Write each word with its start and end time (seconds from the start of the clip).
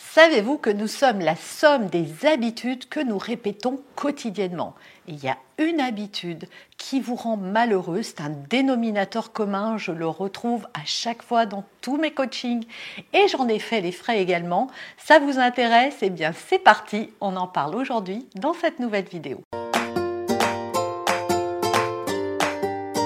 Savez-vous 0.00 0.58
que 0.58 0.70
nous 0.70 0.86
sommes 0.86 1.18
la 1.18 1.34
somme 1.34 1.86
des 1.88 2.24
habitudes 2.24 2.88
que 2.88 3.00
nous 3.00 3.18
répétons 3.18 3.80
quotidiennement? 3.96 4.76
Il 5.08 5.16
y 5.22 5.28
a 5.28 5.36
une 5.58 5.80
habitude 5.80 6.46
qui 6.76 7.00
vous 7.00 7.16
rend 7.16 7.36
malheureux, 7.36 8.02
c'est 8.02 8.20
un 8.20 8.30
dénominateur 8.30 9.32
commun, 9.32 9.76
je 9.76 9.90
le 9.90 10.06
retrouve 10.06 10.68
à 10.72 10.84
chaque 10.84 11.22
fois 11.22 11.46
dans 11.46 11.64
tous 11.80 11.96
mes 11.96 12.12
coachings 12.12 12.64
et 13.12 13.26
j'en 13.26 13.48
ai 13.48 13.58
fait 13.58 13.80
les 13.80 13.90
frais 13.90 14.22
également. 14.22 14.68
Ça 14.98 15.18
vous 15.18 15.40
intéresse? 15.40 15.96
Eh 16.02 16.10
bien 16.10 16.32
c'est 16.32 16.60
parti, 16.60 17.10
on 17.20 17.34
en 17.34 17.48
parle 17.48 17.74
aujourd'hui 17.74 18.28
dans 18.36 18.54
cette 18.54 18.78
nouvelle 18.78 19.08
vidéo. 19.08 19.40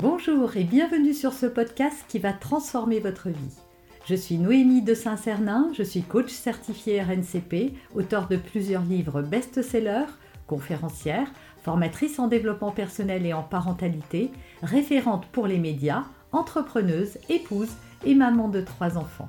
Bonjour 0.03 0.57
et 0.59 0.65
bienvenue 0.65 1.15
sur 1.15 1.33
ce 1.33 1.47
podcast 1.47 2.05
qui 2.09 2.19
va 2.19 2.35
transformer 2.35 3.01
votre 3.01 3.31
vie. 3.31 3.57
Je 4.05 4.17
suis 4.17 4.37
Noémie 4.37 4.83
de 4.83 4.95
Saint-Cernin, 4.95 5.71
je 5.75 5.85
suis 5.85 6.03
coach 6.03 6.31
certifié 6.33 7.01
RNCP, 7.01 7.73
auteur 7.95 8.27
de 8.27 8.37
plusieurs 8.37 8.83
livres 8.83 9.23
best-sellers, 9.23 10.11
conférencière, 10.49 11.29
formatrice 11.63 12.19
en 12.19 12.27
développement 12.27 12.73
personnel 12.73 13.25
et 13.25 13.33
en 13.33 13.45
parentalité, 13.45 14.33
référente 14.61 15.27
pour 15.27 15.47
les 15.47 15.59
médias, 15.59 16.03
entrepreneuse, 16.33 17.17
épouse 17.29 17.71
et 18.05 18.17
maman 18.17 18.49
de 18.49 18.61
trois 18.61 18.99
enfants. 18.99 19.29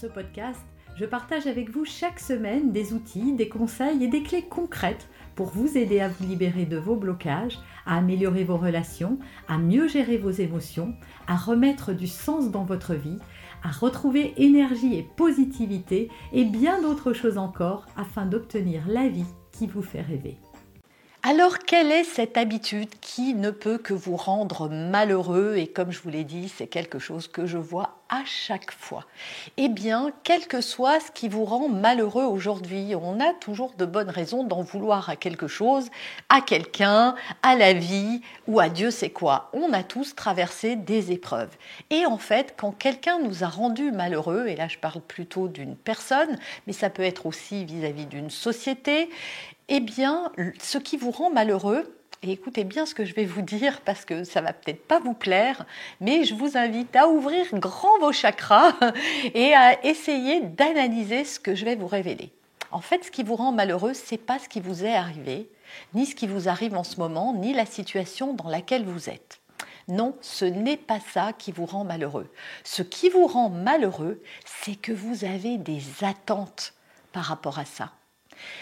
Ce 0.00 0.06
podcast, 0.06 0.60
je 0.96 1.04
partage 1.04 1.46
avec 1.46 1.70
vous 1.70 1.84
chaque 1.84 2.18
semaine 2.18 2.72
des 2.72 2.94
outils, 2.94 3.34
des 3.34 3.50
conseils 3.50 4.02
et 4.02 4.08
des 4.08 4.22
clés 4.22 4.46
concrètes 4.48 5.08
pour 5.34 5.48
vous 5.48 5.76
aider 5.76 6.00
à 6.00 6.08
vous 6.08 6.26
libérer 6.26 6.64
de 6.64 6.78
vos 6.78 6.96
blocages, 6.96 7.58
à 7.84 7.98
améliorer 7.98 8.44
vos 8.44 8.56
relations, 8.56 9.18
à 9.46 9.58
mieux 9.58 9.88
gérer 9.88 10.16
vos 10.16 10.30
émotions, 10.30 10.94
à 11.26 11.36
remettre 11.36 11.92
du 11.92 12.06
sens 12.06 12.50
dans 12.50 12.64
votre 12.64 12.94
vie, 12.94 13.18
à 13.62 13.70
retrouver 13.70 14.32
énergie 14.38 14.96
et 14.96 15.06
positivité 15.16 16.08
et 16.32 16.44
bien 16.44 16.80
d'autres 16.80 17.12
choses 17.12 17.36
encore 17.36 17.84
afin 17.98 18.24
d'obtenir 18.24 18.82
la 18.88 19.08
vie 19.08 19.26
qui 19.52 19.66
vous 19.66 19.82
fait 19.82 20.00
rêver. 20.00 20.38
Alors, 21.28 21.58
quelle 21.58 21.90
est 21.90 22.04
cette 22.04 22.38
habitude 22.38 22.88
qui 23.00 23.34
ne 23.34 23.50
peut 23.50 23.78
que 23.78 23.92
vous 23.92 24.14
rendre 24.14 24.68
malheureux? 24.68 25.56
Et 25.56 25.66
comme 25.66 25.90
je 25.90 26.00
vous 26.00 26.08
l'ai 26.08 26.22
dit, 26.22 26.48
c'est 26.48 26.68
quelque 26.68 27.00
chose 27.00 27.26
que 27.26 27.46
je 27.46 27.58
vois 27.58 28.04
à 28.08 28.24
chaque 28.24 28.70
fois. 28.70 29.04
Eh 29.56 29.68
bien, 29.68 30.10
quel 30.22 30.46
que 30.46 30.60
soit 30.60 31.00
ce 31.00 31.10
qui 31.10 31.28
vous 31.28 31.44
rend 31.44 31.68
malheureux 31.68 32.24
aujourd'hui, 32.24 32.94
on 32.94 33.20
a 33.20 33.34
toujours 33.34 33.72
de 33.76 33.84
bonnes 33.84 34.10
raisons 34.10 34.44
d'en 34.44 34.62
vouloir 34.62 35.10
à 35.10 35.16
quelque 35.16 35.48
chose, 35.48 35.88
à 36.28 36.40
quelqu'un, 36.40 37.14
à 37.42 37.56
la 37.56 37.72
vie 37.72 38.20
ou 38.46 38.60
à 38.60 38.68
Dieu 38.68 38.90
sait 38.90 39.10
quoi. 39.10 39.50
On 39.52 39.72
a 39.72 39.82
tous 39.82 40.14
traversé 40.14 40.76
des 40.76 41.12
épreuves. 41.12 41.56
Et 41.90 42.06
en 42.06 42.18
fait, 42.18 42.54
quand 42.56 42.72
quelqu'un 42.72 43.18
nous 43.18 43.44
a 43.44 43.48
rendu 43.48 43.90
malheureux, 43.90 44.46
et 44.46 44.56
là 44.56 44.68
je 44.68 44.78
parle 44.78 45.00
plutôt 45.00 45.48
d'une 45.48 45.76
personne, 45.76 46.38
mais 46.66 46.72
ça 46.72 46.90
peut 46.90 47.02
être 47.02 47.26
aussi 47.26 47.64
vis-à-vis 47.64 48.06
d'une 48.06 48.30
société, 48.30 49.10
eh 49.68 49.80
bien, 49.80 50.30
ce 50.60 50.78
qui 50.78 50.96
vous 50.96 51.10
rend 51.10 51.30
malheureux, 51.30 51.92
et 52.22 52.32
écoutez 52.32 52.64
bien 52.64 52.86
ce 52.86 52.94
que 52.94 53.04
je 53.04 53.14
vais 53.14 53.24
vous 53.24 53.42
dire 53.42 53.80
parce 53.82 54.04
que 54.04 54.24
ça 54.24 54.40
va 54.40 54.52
peut-être 54.52 54.86
pas 54.86 54.98
vous 54.98 55.12
plaire, 55.12 55.66
mais 56.00 56.24
je 56.24 56.34
vous 56.34 56.56
invite 56.56 56.96
à 56.96 57.08
ouvrir 57.08 57.46
grand 57.54 57.98
vos 58.00 58.12
chakras 58.12 58.72
et 59.34 59.54
à 59.54 59.84
essayer 59.84 60.40
d'analyser 60.40 61.24
ce 61.24 61.38
que 61.38 61.54
je 61.54 61.64
vais 61.64 61.76
vous 61.76 61.86
révéler. 61.86 62.32
En 62.72 62.80
fait, 62.80 63.04
ce 63.04 63.10
qui 63.10 63.22
vous 63.22 63.36
rend 63.36 63.52
malheureux, 63.52 63.94
c'est 63.94 64.18
pas 64.18 64.38
ce 64.38 64.48
qui 64.48 64.60
vous 64.60 64.84
est 64.84 64.94
arrivé, 64.94 65.48
ni 65.94 66.06
ce 66.06 66.14
qui 66.14 66.26
vous 66.26 66.48
arrive 66.48 66.76
en 66.76 66.84
ce 66.84 66.98
moment, 66.98 67.34
ni 67.34 67.52
la 67.52 67.66
situation 67.66 68.34
dans 68.34 68.48
laquelle 68.48 68.84
vous 68.84 69.08
êtes. 69.08 69.40
Non, 69.88 70.16
ce 70.20 70.44
n'est 70.44 70.76
pas 70.76 70.98
ça 70.98 71.32
qui 71.32 71.52
vous 71.52 71.66
rend 71.66 71.84
malheureux. 71.84 72.28
Ce 72.64 72.82
qui 72.82 73.08
vous 73.08 73.26
rend 73.26 73.50
malheureux, 73.50 74.20
c'est 74.44 74.74
que 74.74 74.92
vous 74.92 75.24
avez 75.24 75.58
des 75.58 75.82
attentes 76.02 76.74
par 77.12 77.24
rapport 77.24 77.58
à 77.58 77.64
ça. 77.64 77.92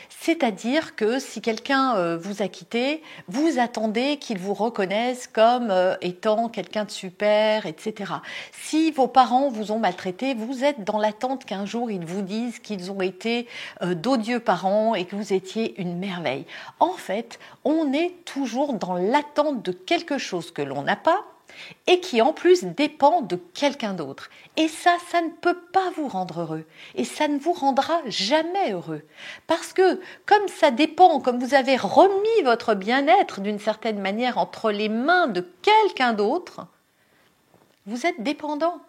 C'est-à-dire 0.08 0.96
que 0.96 1.18
si 1.18 1.42
quelqu'un 1.42 1.96
euh, 1.96 2.16
vous 2.16 2.40
a 2.40 2.48
quitté, 2.48 3.02
vous 3.28 3.58
attendez 3.58 4.16
qu'il 4.16 4.38
vous 4.38 4.54
reconnaisse 4.54 5.26
comme 5.26 5.70
euh, 5.70 5.96
étant 6.00 6.48
quelqu'un 6.48 6.84
de 6.84 6.90
super, 6.90 7.66
etc. 7.66 8.14
Si 8.52 8.90
vos 8.90 9.06
parents 9.06 9.50
vous 9.50 9.70
ont 9.70 9.78
maltraité, 9.78 10.34
vous 10.34 10.64
êtes 10.64 10.82
dans 10.82 10.98
l'attente 10.98 11.44
qu'un 11.44 11.66
jour 11.66 11.90
ils 11.90 12.06
vous 12.06 12.22
disent 12.22 12.58
qu'ils 12.58 12.90
ont 12.90 13.02
été 13.02 13.46
euh, 13.82 13.94
d'odieux 13.94 14.40
parents 14.40 14.94
et 14.94 15.04
que 15.04 15.14
vous 15.14 15.32
étiez 15.32 15.78
une 15.80 15.98
merveille. 15.98 16.46
En 16.80 16.92
fait, 16.92 17.38
on 17.64 17.92
est 17.92 18.24
toujours 18.24 18.74
dans 18.74 18.94
l'attente 18.94 19.62
de 19.62 19.72
quelque 19.72 20.18
chose 20.18 20.50
que 20.52 20.62
l'on 20.62 20.82
n'a 20.82 20.96
pas 20.96 21.24
et 21.86 22.00
qui 22.00 22.20
en 22.22 22.32
plus 22.32 22.64
dépend 22.64 23.20
de 23.20 23.36
quelqu'un 23.36 23.94
d'autre. 23.94 24.30
Et 24.56 24.68
ça, 24.68 24.96
ça 25.10 25.20
ne 25.20 25.30
peut 25.30 25.58
pas 25.72 25.90
vous 25.96 26.08
rendre 26.08 26.40
heureux. 26.40 26.64
Et 26.94 27.04
ça 27.04 27.28
ne 27.28 27.38
vous 27.38 27.52
rendra 27.52 28.00
jamais 28.06 28.72
heureux. 28.72 29.02
Parce 29.46 29.72
que 29.72 30.00
comme 30.26 30.48
ça 30.48 30.70
dépend, 30.70 31.20
comme 31.20 31.38
vous 31.38 31.54
avez 31.54 31.76
remis 31.76 32.42
votre 32.44 32.74
bien-être 32.74 33.40
d'une 33.40 33.58
certaine 33.58 34.00
manière 34.00 34.38
entre 34.38 34.70
les 34.70 34.88
mains 34.88 35.26
de 35.26 35.46
quelqu'un 35.62 36.12
d'autre, 36.12 36.66
vous 37.86 38.06
êtes 38.06 38.22
dépendant. 38.22 38.80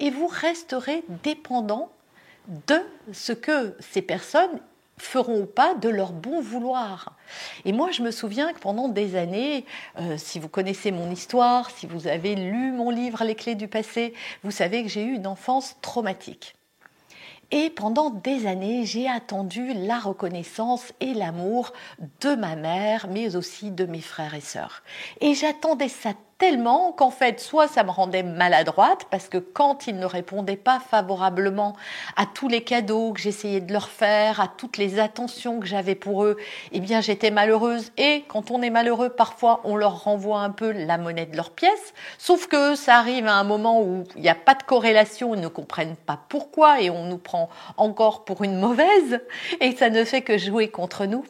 Et 0.00 0.10
vous 0.10 0.26
resterez 0.26 1.04
dépendant 1.22 1.90
de 2.66 2.80
ce 3.12 3.32
que 3.32 3.74
ces 3.80 4.02
personnes 4.02 4.60
feront 4.96 5.40
ou 5.40 5.46
pas 5.46 5.74
de 5.74 5.88
leur 5.88 6.12
bon 6.12 6.40
vouloir. 6.40 7.16
Et 7.64 7.72
moi, 7.72 7.90
je 7.90 8.02
me 8.02 8.10
souviens 8.10 8.52
que 8.52 8.60
pendant 8.60 8.88
des 8.88 9.16
années, 9.16 9.64
euh, 10.00 10.16
si 10.18 10.38
vous 10.38 10.48
connaissez 10.48 10.92
mon 10.92 11.10
histoire, 11.10 11.70
si 11.70 11.86
vous 11.86 12.06
avez 12.06 12.34
lu 12.34 12.72
mon 12.72 12.90
livre 12.90 13.24
Les 13.24 13.34
clés 13.34 13.54
du 13.54 13.68
passé, 13.68 14.14
vous 14.42 14.50
savez 14.50 14.82
que 14.82 14.88
j'ai 14.88 15.04
eu 15.04 15.14
une 15.14 15.26
enfance 15.26 15.76
traumatique. 15.82 16.54
Et 17.50 17.70
pendant 17.70 18.10
des 18.10 18.46
années, 18.46 18.84
j'ai 18.84 19.08
attendu 19.08 19.74
la 19.74 19.98
reconnaissance 19.98 20.92
et 21.00 21.14
l'amour 21.14 21.72
de 22.20 22.34
ma 22.34 22.56
mère, 22.56 23.06
mais 23.10 23.36
aussi 23.36 23.70
de 23.70 23.84
mes 23.84 24.00
frères 24.00 24.34
et 24.34 24.40
sœurs. 24.40 24.82
Et 25.20 25.34
j'attendais 25.34 25.88
ça 25.88 26.14
tellement 26.44 26.92
qu'en 26.92 27.10
fait, 27.10 27.40
soit 27.40 27.68
ça 27.68 27.84
me 27.84 27.90
rendait 27.90 28.22
maladroite, 28.22 29.06
parce 29.10 29.30
que 29.30 29.38
quand 29.38 29.86
ils 29.86 29.98
ne 29.98 30.04
répondaient 30.04 30.56
pas 30.56 30.78
favorablement 30.78 31.74
à 32.16 32.26
tous 32.26 32.48
les 32.48 32.62
cadeaux 32.62 33.14
que 33.14 33.20
j'essayais 33.20 33.62
de 33.62 33.72
leur 33.72 33.88
faire, 33.88 34.42
à 34.42 34.48
toutes 34.48 34.76
les 34.76 34.98
attentions 34.98 35.58
que 35.58 35.66
j'avais 35.66 35.94
pour 35.94 36.22
eux, 36.22 36.36
eh 36.72 36.80
bien 36.80 37.00
j'étais 37.00 37.30
malheureuse. 37.30 37.92
Et 37.96 38.24
quand 38.28 38.50
on 38.50 38.60
est 38.60 38.68
malheureux, 38.68 39.08
parfois 39.08 39.62
on 39.64 39.74
leur 39.74 40.04
renvoie 40.04 40.40
un 40.40 40.50
peu 40.50 40.70
la 40.70 40.98
monnaie 40.98 41.24
de 41.24 41.34
leur 41.34 41.48
pièce, 41.48 41.94
sauf 42.18 42.46
que 42.46 42.74
ça 42.74 42.96
arrive 42.96 43.26
à 43.26 43.36
un 43.36 43.44
moment 43.44 43.80
où 43.80 44.04
il 44.14 44.20
n'y 44.20 44.28
a 44.28 44.34
pas 44.34 44.54
de 44.54 44.64
corrélation, 44.64 45.34
ils 45.34 45.40
ne 45.40 45.48
comprennent 45.48 45.96
pas 45.96 46.18
pourquoi, 46.28 46.82
et 46.82 46.90
on 46.90 47.06
nous 47.06 47.16
prend 47.16 47.48
encore 47.78 48.26
pour 48.26 48.44
une 48.44 48.60
mauvaise, 48.60 49.18
et 49.62 49.74
ça 49.74 49.88
ne 49.88 50.04
fait 50.04 50.20
que 50.20 50.36
jouer 50.36 50.68
contre 50.68 51.06
nous. 51.06 51.24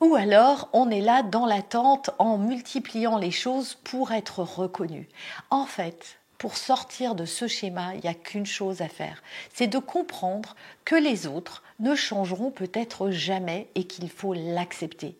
Ou 0.00 0.14
alors, 0.14 0.68
on 0.72 0.90
est 0.90 1.00
là 1.00 1.22
dans 1.22 1.44
l'attente 1.44 2.10
en 2.18 2.38
multipliant 2.38 3.18
les 3.18 3.32
choses 3.32 3.74
pour 3.82 4.12
être 4.12 4.40
reconnu. 4.40 5.08
En 5.50 5.66
fait, 5.66 6.18
pour 6.38 6.56
sortir 6.56 7.16
de 7.16 7.24
ce 7.24 7.48
schéma, 7.48 7.94
il 7.94 8.02
n'y 8.02 8.08
a 8.08 8.14
qu'une 8.14 8.46
chose 8.46 8.80
à 8.80 8.88
faire, 8.88 9.24
c'est 9.52 9.66
de 9.66 9.78
comprendre 9.78 10.54
que 10.84 10.94
les 10.94 11.26
autres 11.26 11.64
ne 11.80 11.96
changeront 11.96 12.52
peut-être 12.52 13.10
jamais 13.10 13.68
et 13.74 13.84
qu'il 13.84 14.08
faut 14.08 14.34
l'accepter. 14.34 15.18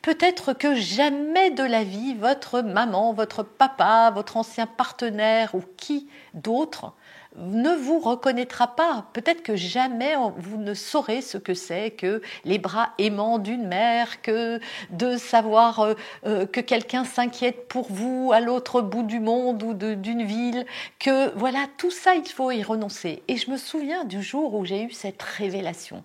Peut-être 0.00 0.52
que 0.52 0.76
jamais 0.76 1.50
de 1.50 1.64
la 1.64 1.82
vie, 1.82 2.14
votre 2.14 2.60
maman, 2.60 3.12
votre 3.12 3.42
papa, 3.42 4.12
votre 4.14 4.36
ancien 4.36 4.66
partenaire 4.66 5.56
ou 5.56 5.62
qui 5.76 6.08
d'autre 6.34 6.94
ne 7.36 7.70
vous 7.76 7.98
reconnaîtra 8.00 8.74
pas. 8.74 9.06
Peut-être 9.12 9.42
que 9.42 9.56
jamais 9.56 10.14
vous 10.36 10.56
ne 10.56 10.74
saurez 10.74 11.22
ce 11.22 11.38
que 11.38 11.54
c'est 11.54 11.92
que 11.92 12.22
les 12.44 12.58
bras 12.58 12.90
aimants 12.98 13.38
d'une 13.38 13.66
mère, 13.66 14.22
que 14.22 14.60
de 14.90 15.16
savoir 15.16 15.80
euh, 15.80 15.94
euh, 16.26 16.46
que 16.46 16.60
quelqu'un 16.60 17.04
s'inquiète 17.04 17.68
pour 17.68 17.90
vous 17.90 18.32
à 18.32 18.40
l'autre 18.40 18.80
bout 18.80 19.02
du 19.02 19.20
monde 19.20 19.62
ou 19.62 19.74
d'une 19.74 20.24
ville, 20.24 20.66
que 20.98 21.34
voilà, 21.36 21.66
tout 21.78 21.90
ça, 21.90 22.14
il 22.14 22.26
faut 22.26 22.50
y 22.50 22.62
renoncer. 22.62 23.22
Et 23.28 23.36
je 23.36 23.50
me 23.50 23.56
souviens 23.56 24.04
du 24.04 24.22
jour 24.22 24.54
où 24.54 24.64
j'ai 24.64 24.82
eu 24.82 24.90
cette 24.90 25.22
révélation. 25.22 26.02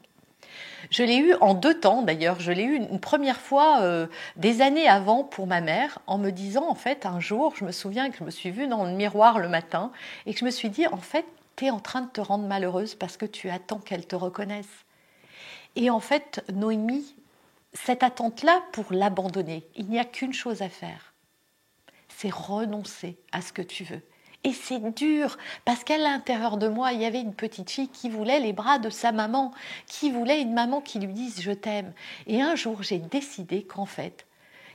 Je 0.90 1.04
l'ai 1.04 1.18
eu 1.18 1.34
en 1.42 1.54
deux 1.54 1.80
temps 1.80 2.02
d'ailleurs. 2.02 2.40
Je 2.40 2.52
l'ai 2.52 2.64
eu 2.64 2.76
une 2.76 3.00
première 3.00 3.40
fois 3.40 3.82
euh, 3.82 4.08
des 4.36 4.62
années 4.62 4.88
avant 4.88 5.24
pour 5.24 5.48
ma 5.48 5.62
mère 5.62 6.00
en 6.08 6.18
me 6.18 6.32
disant 6.32 6.70
en 6.70 6.76
fait 6.76 7.06
un 7.06 7.20
jour, 7.20 7.54
je 7.56 7.66
me 7.66 7.72
souviens 7.72 8.10
que 8.10 8.18
je 8.18 8.24
me 8.24 8.32
suis 8.32 8.52
vue 8.52 8.68
dans 8.68 8.84
le 8.84 8.92
miroir 8.92 9.40
le 9.40 9.50
matin 9.50 9.92
et 10.26 10.34
que 10.34 10.40
je 10.40 10.46
me 10.46 10.52
suis 10.52 10.70
dit 10.70 10.88
en 10.88 10.98
fait, 10.98 11.26
tu 11.56 11.66
es 11.66 11.70
en 11.70 11.80
train 11.80 12.02
de 12.02 12.10
te 12.10 12.22
rendre 12.22 12.46
malheureuse 12.48 12.96
parce 12.96 13.18
que 13.18 13.26
tu 13.26 13.50
attends 13.50 13.80
qu'elle 13.80 14.06
te 14.06 14.16
reconnaisse. 14.16 14.86
Et 15.76 15.90
en 15.90 16.00
fait, 16.00 16.44
Noémie, 16.54 17.16
cette 17.74 18.04
attente-là, 18.04 18.64
pour 18.72 18.86
l'abandonner, 18.92 19.68
il 19.76 19.88
n'y 19.88 20.00
a 20.00 20.06
qu'une 20.06 20.34
chose 20.34 20.62
à 20.62 20.70
faire. 20.70 21.14
C'est 22.08 22.34
renoncer 22.34 23.18
à 23.32 23.42
ce 23.42 23.52
que 23.52 23.62
tu 23.62 23.84
veux. 23.84 24.02
Et 24.46 24.54
c'est 24.54 24.94
dur, 24.94 25.38
parce 25.66 25.84
qu'à 25.84 25.98
l'intérieur 25.98 26.58
de 26.58 26.68
moi, 26.68 26.94
il 26.94 27.02
y 27.02 27.06
avait 27.06 27.20
une 27.20 27.34
petite 27.34 27.72
fille 27.72 27.90
qui 27.90 28.12
voulait 28.12 28.40
les 28.40 28.54
bras 28.54 28.78
de 28.78 28.92
sa 28.92 29.12
maman, 29.12 29.52
qui 29.88 30.12
voulait 30.12 30.40
une 30.40 30.54
maman 30.54 30.82
qui 30.82 31.00
lui 31.00 31.14
dise 31.14 31.42
je 31.42 31.52
t'aime. 31.52 31.92
Et 32.28 32.44
un 32.44 32.54
jour, 32.54 32.84
j'ai 32.84 33.00
décidé 33.00 33.64
qu'en 33.64 33.88
fait, 33.88 34.28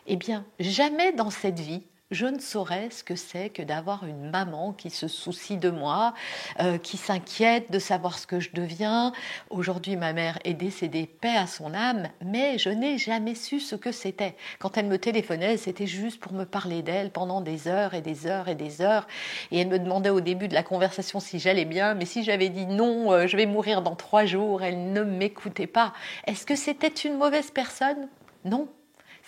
eh 0.08 0.16
bien, 0.16 0.44
jamais 0.58 1.12
dans 1.12 1.30
cette 1.30 1.60
vie, 1.60 1.84
je 2.10 2.26
ne 2.26 2.40
saurais 2.40 2.90
ce 2.90 3.04
que 3.04 3.14
c'est 3.14 3.50
que 3.50 3.62
d'avoir 3.62 4.04
une 4.04 4.30
maman 4.30 4.72
qui 4.72 4.90
se 4.90 5.06
soucie 5.06 5.56
de 5.56 5.70
moi, 5.70 6.14
euh, 6.60 6.78
qui 6.78 6.96
s'inquiète 6.96 7.70
de 7.70 7.78
savoir 7.78 8.18
ce 8.18 8.26
que 8.26 8.40
je 8.40 8.50
deviens. 8.52 9.12
Aujourd'hui, 9.48 9.96
ma 9.96 10.12
mère 10.12 10.38
est 10.44 10.54
décédée, 10.54 11.06
paix 11.06 11.36
à 11.36 11.46
son 11.46 11.72
âme, 11.72 12.08
mais 12.24 12.58
je 12.58 12.70
n'ai 12.70 12.98
jamais 12.98 13.34
su 13.34 13.60
ce 13.60 13.76
que 13.76 13.92
c'était. 13.92 14.34
Quand 14.58 14.76
elle 14.76 14.86
me 14.86 14.98
téléphonait, 14.98 15.56
c'était 15.56 15.86
juste 15.86 16.20
pour 16.20 16.32
me 16.32 16.44
parler 16.44 16.82
d'elle 16.82 17.10
pendant 17.10 17.40
des 17.40 17.68
heures 17.68 17.94
et 17.94 18.00
des 18.00 18.26
heures 18.26 18.48
et 18.48 18.56
des 18.56 18.82
heures. 18.82 19.06
Et 19.52 19.60
elle 19.60 19.68
me 19.68 19.78
demandait 19.78 20.10
au 20.10 20.20
début 20.20 20.48
de 20.48 20.54
la 20.54 20.62
conversation 20.62 21.20
si 21.20 21.38
j'allais 21.38 21.64
bien, 21.64 21.94
mais 21.94 22.06
si 22.06 22.24
j'avais 22.24 22.48
dit 22.48 22.66
non, 22.66 23.12
euh, 23.12 23.26
je 23.28 23.36
vais 23.36 23.46
mourir 23.46 23.82
dans 23.82 23.94
trois 23.94 24.24
jours, 24.24 24.62
elle 24.62 24.92
ne 24.92 25.02
m'écoutait 25.02 25.68
pas. 25.68 25.92
Est-ce 26.26 26.44
que 26.44 26.56
c'était 26.56 26.88
une 26.88 27.16
mauvaise 27.18 27.50
personne? 27.52 28.08
Non, 28.44 28.68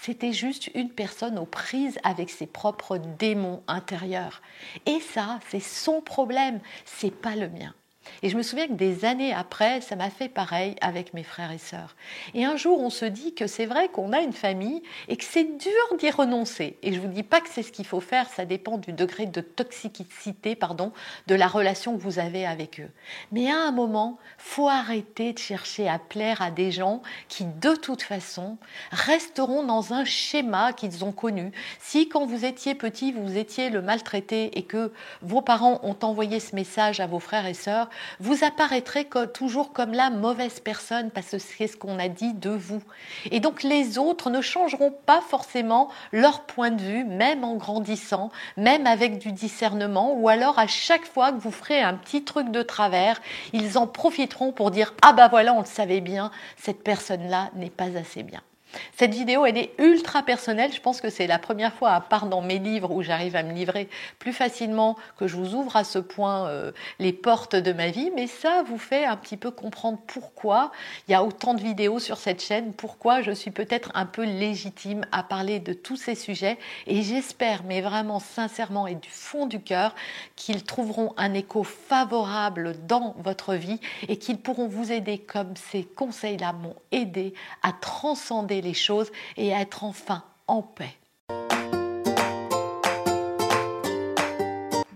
c'était 0.02 0.32
juste 0.32 0.68
une 0.74 0.90
personne 0.90 1.38
aux 1.38 1.46
prises 1.46 2.00
avec 2.02 2.28
ses 2.28 2.46
propres 2.46 2.98
démons 2.98 3.62
intérieurs. 3.68 4.42
Et 4.84 4.98
ça, 4.98 5.38
c'est 5.48 5.60
son 5.60 6.00
problème, 6.00 6.58
c'est 6.84 7.14
pas 7.14 7.36
le 7.36 7.48
mien. 7.48 7.72
Et 8.22 8.28
je 8.28 8.36
me 8.36 8.42
souviens 8.42 8.66
que 8.66 8.72
des 8.72 9.04
années 9.04 9.32
après, 9.32 9.80
ça 9.80 9.96
m'a 9.96 10.10
fait 10.10 10.28
pareil 10.28 10.76
avec 10.80 11.14
mes 11.14 11.22
frères 11.22 11.52
et 11.52 11.58
sœurs. 11.58 11.96
Et 12.34 12.44
un 12.44 12.56
jour, 12.56 12.80
on 12.80 12.90
se 12.90 13.04
dit 13.04 13.34
que 13.34 13.46
c'est 13.46 13.66
vrai 13.66 13.88
qu'on 13.88 14.12
a 14.12 14.20
une 14.20 14.32
famille 14.32 14.82
et 15.08 15.16
que 15.16 15.24
c'est 15.24 15.56
dur 15.56 15.96
d'y 15.98 16.10
renoncer. 16.10 16.76
Et 16.82 16.92
je 16.92 17.00
vous 17.00 17.08
dis 17.08 17.22
pas 17.22 17.40
que 17.40 17.48
c'est 17.48 17.62
ce 17.62 17.72
qu'il 17.72 17.86
faut 17.86 18.00
faire, 18.00 18.28
ça 18.28 18.44
dépend 18.44 18.78
du 18.78 18.92
degré 18.92 19.26
de 19.26 19.40
toxicité, 19.40 20.54
pardon, 20.54 20.92
de 21.26 21.34
la 21.34 21.46
relation 21.46 21.96
que 21.96 22.02
vous 22.02 22.18
avez 22.18 22.46
avec 22.46 22.80
eux. 22.80 22.90
Mais 23.30 23.50
à 23.50 23.58
un 23.58 23.72
moment, 23.72 24.18
faut 24.38 24.68
arrêter 24.68 25.32
de 25.32 25.38
chercher 25.38 25.88
à 25.88 25.98
plaire 25.98 26.42
à 26.42 26.50
des 26.50 26.70
gens 26.70 27.02
qui, 27.28 27.44
de 27.44 27.74
toute 27.74 28.02
façon, 28.02 28.56
resteront 28.90 29.64
dans 29.64 29.92
un 29.92 30.04
schéma 30.04 30.72
qu'ils 30.72 31.04
ont 31.04 31.12
connu. 31.12 31.52
Si 31.80 32.08
quand 32.08 32.26
vous 32.26 32.44
étiez 32.44 32.74
petit, 32.74 33.12
vous 33.12 33.36
étiez 33.36 33.70
le 33.70 33.82
maltraité 33.82 34.58
et 34.58 34.62
que 34.62 34.92
vos 35.22 35.40
parents 35.40 35.80
ont 35.82 35.96
envoyé 36.02 36.40
ce 36.40 36.54
message 36.54 37.00
à 37.00 37.06
vos 37.06 37.18
frères 37.18 37.46
et 37.46 37.54
sœurs, 37.54 37.88
vous 38.20 38.44
apparaîtrez 38.44 39.08
toujours 39.34 39.72
comme 39.72 39.92
la 39.92 40.10
mauvaise 40.10 40.60
personne 40.60 41.10
parce 41.10 41.30
que 41.30 41.38
c'est 41.38 41.66
ce 41.66 41.76
qu'on 41.76 41.98
a 41.98 42.08
dit 42.08 42.34
de 42.34 42.50
vous. 42.50 42.82
Et 43.30 43.40
donc 43.40 43.62
les 43.62 43.98
autres 43.98 44.30
ne 44.30 44.40
changeront 44.40 44.94
pas 45.06 45.20
forcément 45.20 45.88
leur 46.12 46.42
point 46.42 46.70
de 46.70 46.82
vue, 46.82 47.04
même 47.04 47.44
en 47.44 47.54
grandissant, 47.54 48.30
même 48.56 48.86
avec 48.86 49.18
du 49.18 49.32
discernement, 49.32 50.14
ou 50.14 50.28
alors 50.28 50.58
à 50.58 50.66
chaque 50.66 51.06
fois 51.06 51.32
que 51.32 51.38
vous 51.38 51.50
ferez 51.50 51.80
un 51.80 51.94
petit 51.94 52.24
truc 52.24 52.50
de 52.50 52.62
travers, 52.62 53.20
ils 53.52 53.78
en 53.78 53.86
profiteront 53.86 54.52
pour 54.52 54.70
dire 54.70 54.94
ah 55.02 55.12
bah 55.12 55.28
voilà, 55.28 55.54
on 55.54 55.60
le 55.60 55.66
savait 55.66 56.00
bien, 56.00 56.30
cette 56.56 56.82
personne-là 56.82 57.50
n'est 57.54 57.70
pas 57.70 57.96
assez 57.96 58.22
bien. 58.22 58.40
Cette 58.96 59.14
vidéo, 59.14 59.46
elle 59.46 59.58
est 59.58 59.72
ultra 59.78 60.22
personnelle. 60.22 60.72
Je 60.72 60.80
pense 60.80 61.00
que 61.00 61.10
c'est 61.10 61.26
la 61.26 61.38
première 61.38 61.74
fois, 61.74 61.92
à 61.92 62.00
part 62.00 62.26
dans 62.26 62.42
mes 62.42 62.58
livres, 62.58 62.90
où 62.92 63.02
j'arrive 63.02 63.36
à 63.36 63.42
me 63.42 63.52
livrer 63.52 63.88
plus 64.18 64.32
facilement, 64.32 64.96
que 65.18 65.26
je 65.26 65.36
vous 65.36 65.54
ouvre 65.54 65.76
à 65.76 65.84
ce 65.84 65.98
point 65.98 66.48
euh, 66.48 66.72
les 66.98 67.12
portes 67.12 67.56
de 67.56 67.72
ma 67.72 67.88
vie. 67.88 68.10
Mais 68.14 68.26
ça 68.26 68.62
vous 68.66 68.78
fait 68.78 69.04
un 69.04 69.16
petit 69.16 69.36
peu 69.36 69.50
comprendre 69.50 69.98
pourquoi 70.06 70.72
il 71.08 71.12
y 71.12 71.14
a 71.14 71.22
autant 71.22 71.54
de 71.54 71.60
vidéos 71.60 71.98
sur 71.98 72.16
cette 72.16 72.42
chaîne, 72.42 72.72
pourquoi 72.72 73.22
je 73.22 73.32
suis 73.32 73.50
peut-être 73.50 73.90
un 73.94 74.06
peu 74.06 74.24
légitime 74.24 75.04
à 75.12 75.22
parler 75.22 75.60
de 75.60 75.72
tous 75.72 75.96
ces 75.96 76.14
sujets. 76.14 76.58
Et 76.86 77.02
j'espère, 77.02 77.64
mais 77.64 77.80
vraiment 77.80 78.20
sincèrement 78.20 78.86
et 78.86 78.94
du 78.94 79.10
fond 79.10 79.46
du 79.46 79.60
cœur, 79.60 79.94
qu'ils 80.36 80.64
trouveront 80.64 81.12
un 81.16 81.34
écho 81.34 81.62
favorable 81.62 82.74
dans 82.86 83.14
votre 83.18 83.54
vie 83.54 83.80
et 84.08 84.16
qu'ils 84.16 84.38
pourront 84.38 84.68
vous 84.68 84.92
aider 84.92 85.18
comme 85.18 85.54
ces 85.56 85.84
conseils-là 85.84 86.52
m'ont 86.52 86.76
aidé 86.90 87.34
à 87.62 87.72
transcender 87.72 88.61
les 88.62 88.74
choses 88.74 89.10
et 89.36 89.48
être 89.48 89.84
enfin 89.84 90.24
en 90.46 90.62
paix. 90.62 90.94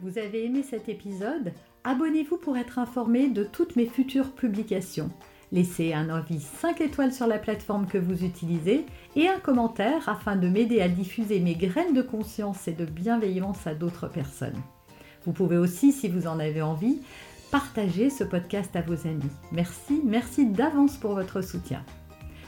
Vous 0.03 0.19
avez 0.19 0.45
aimé 0.45 0.63
cet 0.63 0.89
épisode? 0.89 1.53
Abonnez-vous 1.85 2.39
pour 2.39 2.57
être 2.57 2.79
informé 2.79 3.29
de 3.29 3.45
toutes 3.45 3.77
mes 3.77 3.87
futures 3.87 4.33
publications. 4.33 5.11
Laissez 5.53 5.93
un 5.93 6.09
avis 6.11 6.41
5 6.41 6.81
étoiles 6.81 7.13
sur 7.13 7.27
la 7.27 7.39
plateforme 7.39 7.87
que 7.87 7.99
vous 7.99 8.25
utilisez 8.25 8.85
et 9.15 9.29
un 9.29 9.39
commentaire 9.39 10.09
afin 10.09 10.37
de 10.37 10.49
m'aider 10.49 10.81
à 10.81 10.89
diffuser 10.89 11.39
mes 11.39 11.55
graines 11.55 11.95
de 11.95 12.03
conscience 12.03 12.67
et 12.67 12.73
de 12.73 12.85
bienveillance 12.85 13.67
à 13.67 13.75
d'autres 13.75 14.09
personnes. 14.09 14.61
Vous 15.25 15.33
pouvez 15.33 15.57
aussi, 15.57 15.93
si 15.93 16.09
vous 16.09 16.27
en 16.27 16.39
avez 16.39 16.63
envie, 16.63 17.01
partager 17.51 18.11
ce 18.11 18.25
podcast 18.25 18.75
à 18.75 18.83
vos 18.83 19.07
amis. 19.07 19.23
Merci, 19.53 20.01
merci 20.05 20.47
d'avance 20.47 20.97
pour 20.97 21.15
votre 21.15 21.43
soutien. 21.43 21.85